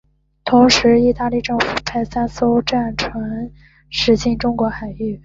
[0.45, 3.07] 同时意大利政府派三艘战舰
[3.91, 5.19] 驶进中国海域。